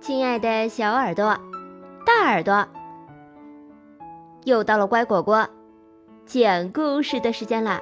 [0.00, 1.38] 亲爱的小耳朵、
[2.06, 2.66] 大耳朵，
[4.44, 5.46] 又到了乖果果
[6.24, 7.78] 讲故事的时间啦！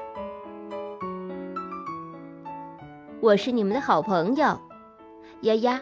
[3.20, 4.60] 我是你们的好朋友
[5.42, 5.80] 丫丫。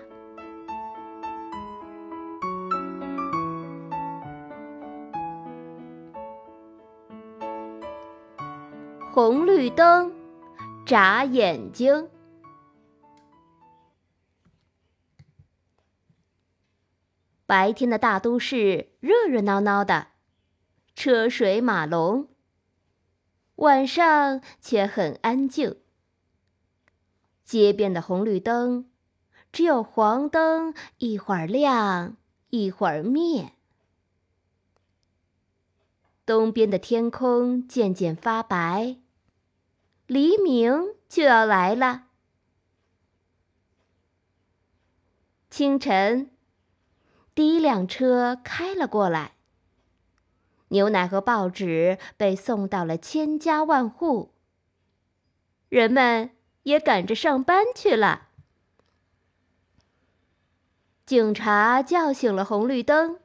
[9.10, 10.12] 红绿灯，
[10.84, 12.06] 眨眼睛。
[17.46, 20.08] 白天的大都市热热闹闹的，
[20.96, 22.26] 车水马龙；
[23.56, 25.76] 晚上却很安静。
[27.44, 28.90] 街边的红绿灯，
[29.52, 32.16] 只有黄灯一会儿亮，
[32.50, 33.52] 一会儿灭。
[36.24, 38.96] 东边的天空渐渐发白，
[40.08, 42.08] 黎明就要来了。
[45.48, 46.35] 清晨。
[47.36, 49.34] 第一辆车开了过来，
[50.68, 54.32] 牛奶和报纸被送到了千家万户。
[55.68, 56.30] 人们
[56.62, 58.28] 也赶着上班去了。
[61.04, 63.18] 警察叫醒了红绿灯。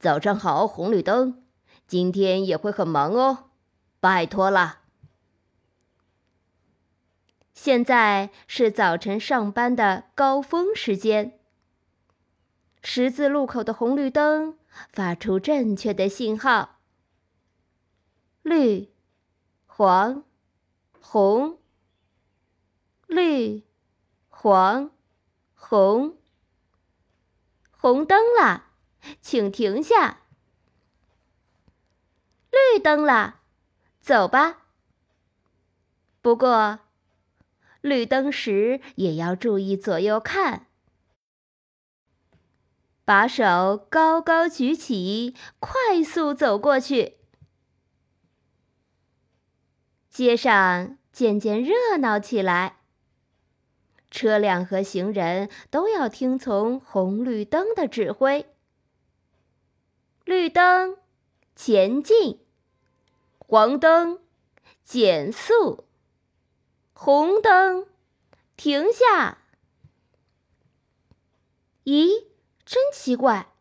[0.00, 1.44] 早上好，红绿灯，
[1.86, 3.50] 今天也会很忙哦，
[4.00, 4.80] 拜托了。
[7.54, 11.38] 现在是早晨上班的高峰时间。
[12.88, 14.56] 十字路口的红绿灯
[14.88, 16.78] 发出正确的信号：
[18.42, 18.92] 绿、
[19.66, 20.22] 黄、
[21.00, 21.58] 红。
[23.08, 23.64] 绿、
[24.28, 24.92] 黄、
[25.56, 26.16] 红。
[27.72, 28.66] 红灯了，
[29.20, 30.20] 请停下。
[32.52, 33.40] 绿灯了，
[34.00, 34.68] 走吧。
[36.22, 36.78] 不过，
[37.80, 40.65] 绿灯时也要注意左右看。
[43.06, 47.18] 把手高高举起，快速走过去。
[50.10, 52.80] 街上渐渐热闹起来，
[54.10, 58.52] 车辆和行人都要听从红绿灯的指挥。
[60.24, 60.96] 绿灯，
[61.54, 62.40] 前进；
[63.38, 64.18] 黄灯，
[64.82, 65.84] 减速；
[66.92, 67.86] 红灯，
[68.56, 69.38] 停下。
[71.84, 72.26] 咦？
[72.66, 73.52] 真奇怪，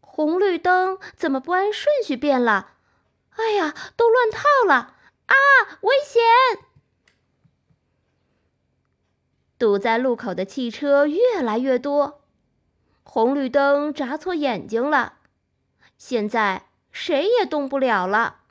[0.00, 2.76] 红绿灯怎么不按顺序变了？
[3.30, 4.94] 哎呀，都乱套了！
[5.26, 5.34] 啊，
[5.82, 6.22] 危险！
[9.58, 12.22] 堵在路口的汽车越来越多，
[13.02, 15.18] 红绿灯眨错眼睛了，
[15.96, 18.42] 现在谁也动不了了。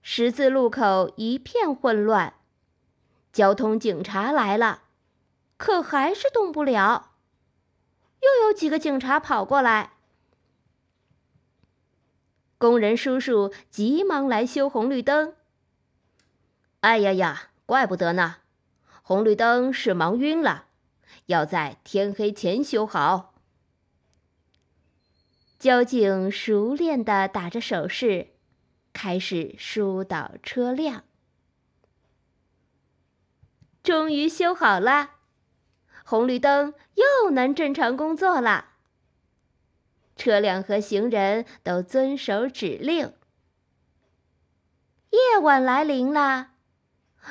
[0.00, 2.32] 十字路口一片混乱，
[3.30, 4.84] 交通警察来了，
[5.58, 7.15] 可还是动不了。
[8.56, 9.92] 几个警察跑过来，
[12.56, 15.34] 工人叔叔急忙来修红绿灯。
[16.80, 18.36] 哎呀呀，怪不得呢，
[19.02, 20.68] 红绿灯是忙晕了，
[21.26, 23.34] 要在天黑前修好。
[25.58, 28.28] 交警熟练的打着手势，
[28.92, 31.04] 开始疏导车辆。
[33.82, 35.15] 终于修好了。
[36.08, 38.66] 红绿灯又能正常工作了，
[40.14, 43.12] 车辆和行人都遵守指令。
[45.10, 46.50] 夜晚来临了，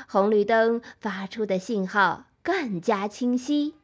[0.09, 3.75] 红绿灯发出的信号更加清晰，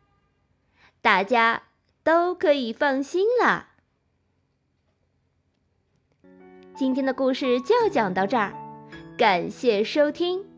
[1.02, 1.64] 大家
[2.04, 3.70] 都可以放心了。
[6.76, 8.54] 今天的故事就讲到这儿，
[9.18, 10.51] 感谢收听。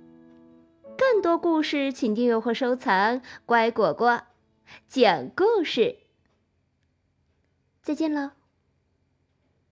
[1.14, 3.22] 更多故事，请订阅或收藏。
[3.46, 4.24] 乖果果
[4.88, 5.98] 讲故事，
[7.84, 8.34] 再见了。